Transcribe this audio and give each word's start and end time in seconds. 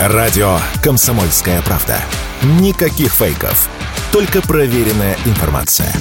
Радио 0.00 0.60
«Комсомольская 0.80 1.60
правда». 1.62 2.00
Никаких 2.60 3.12
фейков. 3.12 3.68
Только 4.12 4.40
проверенная 4.40 5.16
информация. 5.24 5.92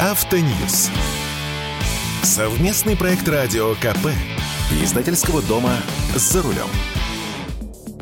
Автоньюз. 0.00 0.90
Совместный 2.24 2.96
проект 2.96 3.28
радио 3.28 3.76
КП. 3.76 4.08
Издательского 4.82 5.42
дома 5.42 5.76
«За 6.16 6.42
рулем». 6.42 6.66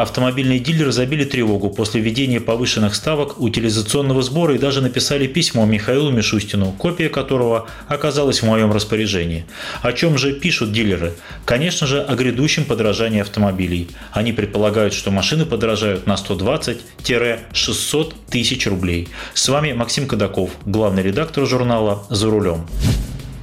Автомобильные 0.00 0.58
дилеры 0.60 0.92
забили 0.92 1.24
тревогу 1.24 1.68
после 1.68 2.00
введения 2.00 2.40
повышенных 2.40 2.94
ставок 2.94 3.38
утилизационного 3.38 4.22
сбора 4.22 4.54
и 4.54 4.58
даже 4.58 4.80
написали 4.80 5.26
письмо 5.26 5.66
Михаилу 5.66 6.10
Мишустину, 6.10 6.72
копия 6.72 7.10
которого 7.10 7.68
оказалась 7.86 8.40
в 8.40 8.46
моем 8.46 8.72
распоряжении. 8.72 9.44
О 9.82 9.92
чем 9.92 10.16
же 10.16 10.32
пишут 10.32 10.72
дилеры? 10.72 11.12
Конечно 11.44 11.86
же, 11.86 12.00
о 12.00 12.14
грядущем 12.14 12.64
подорожании 12.64 13.20
автомобилей. 13.20 13.90
Они 14.12 14.32
предполагают, 14.32 14.94
что 14.94 15.10
машины 15.10 15.44
подорожают 15.44 16.06
на 16.06 16.14
120-600 16.14 18.14
тысяч 18.30 18.66
рублей. 18.66 19.08
С 19.34 19.50
вами 19.50 19.74
Максим 19.74 20.06
Кадаков, 20.06 20.52
главный 20.64 21.02
редактор 21.02 21.46
журнала 21.46 22.06
«За 22.08 22.30
рулем». 22.30 22.66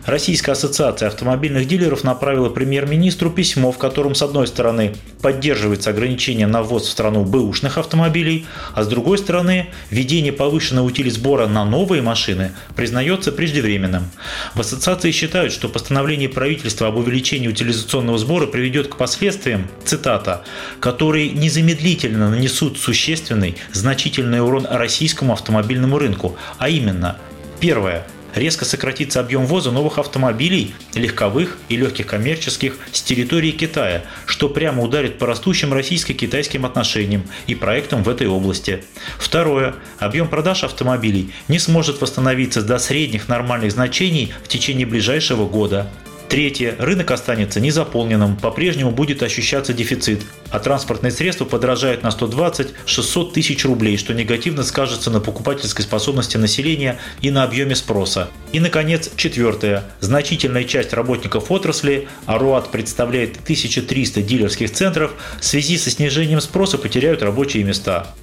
Российская 0.07 0.53
ассоциация 0.53 1.09
автомобильных 1.09 1.67
дилеров 1.67 2.05
направила 2.05 2.47
премьер-министру 2.47 3.29
письмо, 3.29 3.73
в 3.73 3.77
котором, 3.77 4.15
с 4.15 4.21
одной 4.21 4.47
стороны, 4.47 4.95
поддерживается 5.21 5.89
ограничение 5.89 6.47
на 6.47 6.63
ввоз 6.63 6.83
в 6.83 6.89
страну 6.89 7.25
бэушных 7.25 7.77
автомобилей, 7.77 8.45
а 8.73 8.83
с 8.83 8.87
другой 8.87 9.17
стороны, 9.17 9.67
введение 9.89 10.31
повышенного 10.31 10.85
утилизбора 10.85 11.47
на 11.47 11.65
новые 11.65 12.01
машины 12.01 12.53
признается 12.73 13.33
преждевременным. 13.33 14.09
В 14.55 14.61
ассоциации 14.61 15.11
считают, 15.11 15.51
что 15.51 15.67
постановление 15.67 16.29
правительства 16.29 16.87
об 16.87 16.95
увеличении 16.95 17.49
утилизационного 17.49 18.17
сбора 18.17 18.47
приведет 18.47 18.87
к 18.87 18.95
последствиям, 18.95 19.67
цитата, 19.83 20.41
которые 20.79 21.31
незамедлительно 21.31 22.29
нанесут 22.29 22.79
существенный, 22.79 23.57
значительный 23.73 24.41
урон 24.41 24.67
российскому 24.69 25.33
автомобильному 25.33 25.99
рынку, 25.99 26.37
а 26.59 26.69
именно, 26.69 27.17
первое– 27.59 28.07
резко 28.35 28.65
сократится 28.65 29.19
объем 29.19 29.45
ввоза 29.45 29.71
новых 29.71 29.97
автомобилей, 29.97 30.73
легковых 30.93 31.57
и 31.69 31.77
легких 31.77 32.07
коммерческих, 32.07 32.77
с 32.91 33.01
территории 33.01 33.51
Китая, 33.51 34.03
что 34.25 34.49
прямо 34.49 34.83
ударит 34.83 35.17
по 35.17 35.25
растущим 35.25 35.73
российско-китайским 35.73 36.65
отношениям 36.65 37.23
и 37.47 37.55
проектам 37.55 38.03
в 38.03 38.09
этой 38.09 38.27
области. 38.27 38.83
Второе. 39.17 39.75
Объем 39.99 40.27
продаж 40.27 40.63
автомобилей 40.63 41.33
не 41.47 41.59
сможет 41.59 42.01
восстановиться 42.01 42.61
до 42.61 42.77
средних 42.79 43.27
нормальных 43.27 43.71
значений 43.71 44.33
в 44.43 44.47
течение 44.47 44.85
ближайшего 44.85 45.47
года. 45.47 45.89
Третье. 46.29 46.75
Рынок 46.77 47.11
останется 47.11 47.61
незаполненным, 47.61 48.35
по-прежнему 48.35 48.91
будет 48.91 49.23
ощущаться 49.23 49.71
дефицит, 49.71 50.23
а 50.51 50.59
транспортные 50.59 51.11
средства 51.11 51.45
подорожают 51.45 52.03
на 52.03 52.09
120-600 52.09 53.31
тысяч 53.31 53.63
рублей, 53.63 53.95
что 53.95 54.13
негативно 54.13 54.63
скажется 54.63 55.09
на 55.09 55.21
покупательской 55.21 55.85
способности 55.85 56.35
населения 56.35 56.99
и 57.21 57.31
на 57.31 57.43
объеме 57.43 57.75
спроса. 57.75 58.27
И, 58.51 58.59
наконец, 58.59 59.09
четвертое. 59.15 59.85
Значительная 60.01 60.65
часть 60.65 60.91
работников 60.91 61.49
отрасли, 61.49 62.09
а 62.25 62.37
РУАД 62.37 62.71
представляет 62.71 63.37
1300 63.43 64.21
дилерских 64.21 64.73
центров, 64.73 65.13
в 65.39 65.45
связи 65.45 65.77
со 65.77 65.89
снижением 65.89 66.41
спроса 66.41 66.77
потеряют 66.77 67.23
рабочие 67.23 67.63
места. 67.63 68.13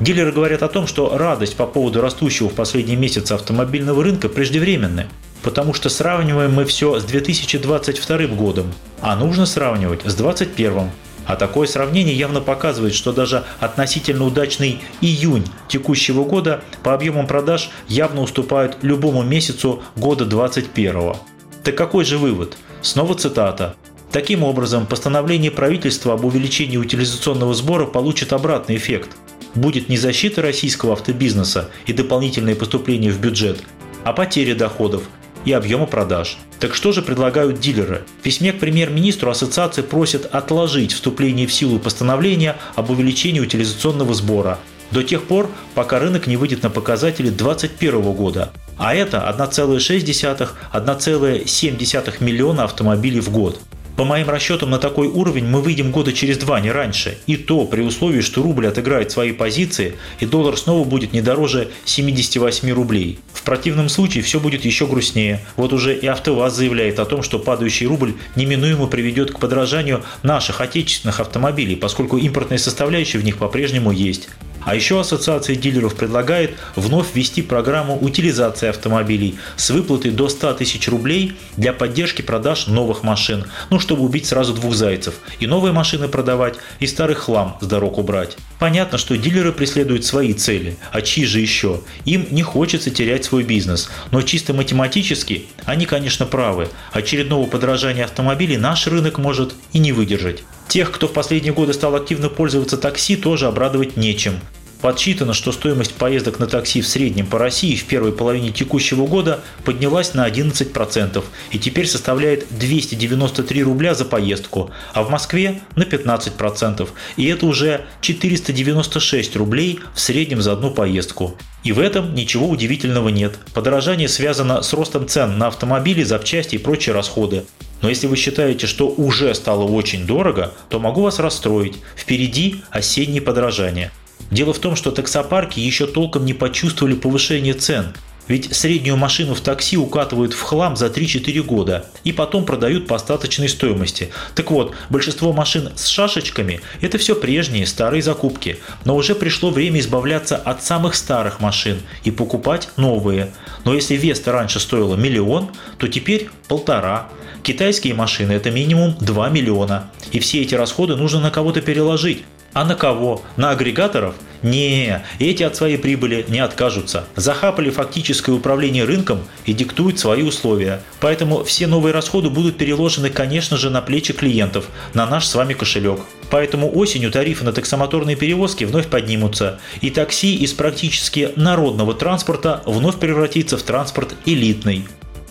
Дилеры 0.00 0.32
говорят 0.32 0.62
о 0.62 0.68
том, 0.68 0.86
что 0.86 1.16
радость 1.16 1.56
по 1.56 1.66
поводу 1.66 2.02
растущего 2.02 2.50
в 2.50 2.54
последние 2.54 2.98
месяцы 2.98 3.32
автомобильного 3.32 4.02
рынка 4.04 4.28
преждевременны 4.28 5.06
потому 5.44 5.74
что 5.74 5.90
сравниваем 5.90 6.52
мы 6.52 6.64
все 6.64 6.98
с 6.98 7.04
2022 7.04 8.26
годом, 8.28 8.72
а 9.00 9.14
нужно 9.14 9.46
сравнивать 9.46 10.00
с 10.00 10.14
2021. 10.14 10.90
А 11.26 11.36
такое 11.36 11.66
сравнение 11.66 12.14
явно 12.14 12.40
показывает, 12.40 12.94
что 12.94 13.12
даже 13.12 13.44
относительно 13.60 14.24
удачный 14.24 14.80
июнь 15.00 15.46
текущего 15.68 16.24
года 16.24 16.62
по 16.82 16.92
объемам 16.92 17.26
продаж 17.26 17.70
явно 17.88 18.22
уступает 18.22 18.78
любому 18.82 19.22
месяцу 19.22 19.82
года 19.96 20.24
2021. 20.24 21.14
Так 21.62 21.76
какой 21.76 22.04
же 22.04 22.18
вывод? 22.18 22.56
Снова 22.82 23.14
цитата. 23.14 23.74
Таким 24.12 24.42
образом, 24.42 24.86
постановление 24.86 25.50
правительства 25.50 26.14
об 26.14 26.24
увеличении 26.24 26.76
утилизационного 26.76 27.54
сбора 27.54 27.86
получит 27.86 28.32
обратный 28.32 28.76
эффект. 28.76 29.10
Будет 29.54 29.88
не 29.88 29.96
защита 29.96 30.42
российского 30.42 30.92
автобизнеса 30.92 31.70
и 31.86 31.92
дополнительные 31.92 32.54
поступления 32.54 33.10
в 33.10 33.18
бюджет, 33.18 33.62
а 34.04 34.12
потеря 34.12 34.54
доходов 34.54 35.04
и 35.44 35.52
объема 35.52 35.86
продаж. 35.86 36.38
Так 36.60 36.74
что 36.74 36.92
же 36.92 37.02
предлагают 37.02 37.60
дилеры? 37.60 38.02
В 38.20 38.22
письме 38.22 38.52
к 38.52 38.60
премьер-министру 38.60 39.30
ассоциации 39.30 39.82
просят 39.82 40.26
отложить 40.26 40.92
вступление 40.92 41.46
в 41.46 41.52
силу 41.52 41.78
постановления 41.78 42.56
об 42.74 42.90
увеличении 42.90 43.40
утилизационного 43.40 44.14
сбора 44.14 44.58
до 44.90 45.02
тех 45.02 45.24
пор, 45.24 45.50
пока 45.74 45.98
рынок 45.98 46.26
не 46.26 46.36
выйдет 46.36 46.62
на 46.62 46.68
показатели 46.70 47.28
2021 47.28 48.12
года. 48.12 48.50
А 48.78 48.94
это 48.94 49.18
1,6-1,7 49.38 52.24
миллиона 52.24 52.64
автомобилей 52.64 53.20
в 53.20 53.30
год. 53.30 53.60
По 53.96 54.02
моим 54.02 54.28
расчетам, 54.28 54.70
на 54.70 54.78
такой 54.78 55.06
уровень 55.06 55.46
мы 55.46 55.60
выйдем 55.60 55.92
года 55.92 56.12
через 56.12 56.36
два, 56.38 56.58
не 56.58 56.72
раньше. 56.72 57.16
И 57.26 57.36
то 57.36 57.64
при 57.64 57.80
условии, 57.80 58.22
что 58.22 58.42
рубль 58.42 58.66
отыграет 58.66 59.12
свои 59.12 59.30
позиции, 59.30 59.94
и 60.18 60.26
доллар 60.26 60.56
снова 60.56 60.84
будет 60.84 61.12
не 61.12 61.20
дороже 61.20 61.68
78 61.84 62.72
рублей. 62.72 63.20
В 63.32 63.42
противном 63.44 63.88
случае 63.88 64.24
все 64.24 64.40
будет 64.40 64.64
еще 64.64 64.88
грустнее. 64.88 65.40
Вот 65.56 65.72
уже 65.72 65.94
и 65.94 66.06
АвтоВАЗ 66.08 66.56
заявляет 66.56 66.98
о 66.98 67.04
том, 67.04 67.22
что 67.22 67.38
падающий 67.38 67.86
рубль 67.86 68.14
неминуемо 68.34 68.88
приведет 68.88 69.30
к 69.30 69.38
подражанию 69.38 70.02
наших 70.24 70.60
отечественных 70.60 71.20
автомобилей, 71.20 71.76
поскольку 71.76 72.16
импортные 72.16 72.58
составляющие 72.58 73.22
в 73.22 73.24
них 73.24 73.38
по-прежнему 73.38 73.92
есть. 73.92 74.28
А 74.64 74.74
еще 74.74 75.00
Ассоциация 75.00 75.56
дилеров 75.56 75.94
предлагает 75.94 76.56
вновь 76.74 77.14
ввести 77.14 77.42
программу 77.42 77.98
утилизации 77.98 78.68
автомобилей 78.68 79.36
с 79.56 79.70
выплатой 79.70 80.10
до 80.10 80.28
100 80.28 80.54
тысяч 80.54 80.88
рублей 80.88 81.34
для 81.56 81.72
поддержки 81.72 82.22
продаж 82.22 82.66
новых 82.66 83.02
машин, 83.02 83.44
ну 83.70 83.78
чтобы 83.78 84.02
убить 84.02 84.26
сразу 84.26 84.54
двух 84.54 84.74
зайцев, 84.74 85.14
и 85.38 85.46
новые 85.46 85.72
машины 85.72 86.08
продавать, 86.08 86.54
и 86.80 86.86
старый 86.86 87.14
хлам 87.14 87.58
с 87.60 87.66
дорог 87.66 87.98
убрать. 87.98 88.36
Понятно, 88.58 88.98
что 88.98 89.16
дилеры 89.16 89.52
преследуют 89.52 90.04
свои 90.04 90.32
цели, 90.32 90.76
а 90.92 91.02
чьи 91.02 91.24
же 91.26 91.40
еще? 91.40 91.80
Им 92.04 92.26
не 92.30 92.42
хочется 92.42 92.90
терять 92.90 93.24
свой 93.24 93.42
бизнес, 93.42 93.90
но 94.10 94.22
чисто 94.22 94.54
математически 94.54 95.46
они, 95.64 95.86
конечно, 95.86 96.24
правы. 96.24 96.68
Очередного 96.92 97.46
подражания 97.46 98.04
автомобилей 98.04 98.56
наш 98.56 98.86
рынок 98.86 99.18
может 99.18 99.54
и 99.72 99.78
не 99.78 99.92
выдержать. 99.92 100.42
Тех, 100.68 100.90
кто 100.90 101.06
в 101.06 101.12
последние 101.12 101.52
годы 101.52 101.72
стал 101.72 101.94
активно 101.94 102.28
пользоваться 102.28 102.76
такси, 102.76 103.16
тоже 103.16 103.46
обрадовать 103.46 103.96
нечем. 103.96 104.40
Подсчитано, 104.84 105.32
что 105.32 105.50
стоимость 105.50 105.94
поездок 105.94 106.38
на 106.38 106.46
такси 106.46 106.82
в 106.82 106.86
среднем 106.86 107.24
по 107.24 107.38
России 107.38 107.74
в 107.74 107.86
первой 107.86 108.12
половине 108.12 108.50
текущего 108.50 109.06
года 109.06 109.40
поднялась 109.64 110.12
на 110.12 110.28
11% 110.28 111.24
и 111.52 111.58
теперь 111.58 111.86
составляет 111.86 112.46
293 112.50 113.62
рубля 113.62 113.94
за 113.94 114.04
поездку, 114.04 114.72
а 114.92 115.02
в 115.02 115.08
Москве 115.08 115.62
на 115.74 115.84
15%. 115.84 116.86
И 117.16 117.24
это 117.24 117.46
уже 117.46 117.86
496 118.02 119.36
рублей 119.36 119.80
в 119.94 120.00
среднем 120.00 120.42
за 120.42 120.52
одну 120.52 120.70
поездку. 120.70 121.34
И 121.62 121.72
в 121.72 121.78
этом 121.78 122.14
ничего 122.14 122.46
удивительного 122.46 123.08
нет. 123.08 123.38
Подорожание 123.54 124.08
связано 124.08 124.60
с 124.60 124.74
ростом 124.74 125.08
цен 125.08 125.38
на 125.38 125.46
автомобили, 125.46 126.02
запчасти 126.02 126.56
и 126.56 126.58
прочие 126.58 126.94
расходы. 126.94 127.44
Но 127.84 127.90
если 127.90 128.06
вы 128.06 128.16
считаете, 128.16 128.66
что 128.66 128.88
уже 128.88 129.34
стало 129.34 129.64
очень 129.64 130.06
дорого, 130.06 130.54
то 130.70 130.80
могу 130.80 131.02
вас 131.02 131.18
расстроить. 131.18 131.74
Впереди 131.94 132.62
осеннее 132.70 133.20
подорожание. 133.20 133.90
Дело 134.30 134.54
в 134.54 134.58
том, 134.58 134.74
что 134.74 134.90
таксопарки 134.90 135.60
еще 135.60 135.86
толком 135.86 136.24
не 136.24 136.32
почувствовали 136.32 136.94
повышение 136.94 137.52
цен. 137.52 137.92
Ведь 138.26 138.54
среднюю 138.56 138.96
машину 138.96 139.34
в 139.34 139.40
такси 139.40 139.76
укатывают 139.76 140.32
в 140.32 140.40
хлам 140.40 140.76
за 140.76 140.86
3-4 140.86 141.42
года 141.42 141.86
и 142.04 142.12
потом 142.12 142.44
продают 142.44 142.86
по 142.86 142.96
остаточной 142.96 143.48
стоимости. 143.48 144.10
Так 144.34 144.50
вот, 144.50 144.74
большинство 144.88 145.32
машин 145.32 145.70
с 145.76 145.88
шашечками– 145.88 146.60
это 146.80 146.98
все 146.98 147.14
прежние 147.14 147.66
старые 147.66 148.02
закупки. 148.02 148.58
Но 148.84 148.96
уже 148.96 149.14
пришло 149.14 149.50
время 149.50 149.80
избавляться 149.80 150.36
от 150.36 150.62
самых 150.62 150.94
старых 150.94 151.40
машин 151.40 151.80
и 152.04 152.10
покупать 152.10 152.68
новые. 152.76 153.30
Но 153.64 153.74
если 153.74 153.96
Веста 153.96 154.32
раньше 154.32 154.58
стоила 154.58 154.94
миллион, 154.96 155.50
то 155.78 155.88
теперь 155.88 156.30
полтора. 156.48 157.08
Китайские 157.42 157.92
машины– 157.92 158.32
это 158.32 158.50
минимум 158.50 158.96
2 159.00 159.28
миллиона. 159.28 159.90
И 160.12 160.18
все 160.18 160.40
эти 160.40 160.54
расходы 160.54 160.96
нужно 160.96 161.20
на 161.20 161.30
кого-то 161.30 161.60
переложить. 161.60 162.24
А 162.54 162.64
на 162.64 162.74
кого? 162.74 163.22
На 163.36 163.50
агрегаторов? 163.50 164.14
Не, 164.44 165.02
эти 165.20 165.42
от 165.42 165.56
своей 165.56 165.78
прибыли 165.78 166.26
не 166.28 166.38
откажутся. 166.38 167.06
Захапали 167.16 167.70
фактическое 167.70 168.34
управление 168.34 168.84
рынком 168.84 169.20
и 169.46 169.54
диктуют 169.54 169.98
свои 169.98 170.22
условия. 170.22 170.82
Поэтому 171.00 171.44
все 171.44 171.66
новые 171.66 171.94
расходы 171.94 172.28
будут 172.28 172.58
переложены, 172.58 173.08
конечно 173.08 173.56
же, 173.56 173.70
на 173.70 173.80
плечи 173.80 174.12
клиентов, 174.12 174.66
на 174.92 175.06
наш 175.06 175.26
с 175.26 175.34
вами 175.34 175.54
кошелек. 175.54 176.00
Поэтому 176.28 176.70
осенью 176.76 177.10
тарифы 177.10 177.42
на 177.42 177.54
таксомоторные 177.54 178.16
перевозки 178.16 178.64
вновь 178.64 178.88
поднимутся, 178.88 179.60
и 179.80 179.88
такси 179.88 180.36
из 180.36 180.52
практически 180.52 181.30
народного 181.36 181.94
транспорта 181.94 182.62
вновь 182.66 182.98
превратится 182.98 183.56
в 183.56 183.62
транспорт 183.62 184.14
элитный. 184.26 184.86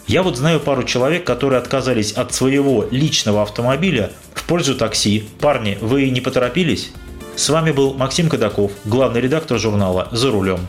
Я 0.08 0.24
вот 0.24 0.38
знаю 0.38 0.60
пару 0.60 0.84
человек, 0.84 1.24
которые 1.24 1.60
отказались 1.60 2.14
от 2.14 2.34
своего 2.34 2.88
личного 2.90 3.44
автомобиля 3.44 4.12
В 4.34 4.46
пользу 4.46 4.76
такси. 4.76 5.24
Парни, 5.40 5.78
вы 5.80 6.10
не 6.10 6.20
поторопились? 6.20 6.92
С 7.36 7.50
вами 7.50 7.72
был 7.72 7.96
Максим 7.96 8.30
Кадаков, 8.30 8.72
главный 8.86 9.20
редактор 9.20 9.58
журнала 9.58 10.08
«За 10.12 10.32
рулем». 10.32 10.60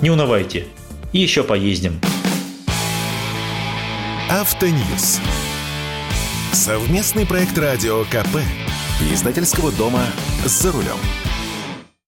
Не 0.00 0.10
унывайте. 0.10 0.66
И 1.12 1.20
еще 1.20 1.44
поездим. 1.44 2.00
Автоньюз. 4.30 5.20
Совместный 6.52 7.26
проект 7.26 7.58
радио 7.58 8.04
КП. 8.04 8.38
Издательского 9.12 9.70
дома 9.72 10.00
«За 10.46 10.72
рулем». 10.72 11.23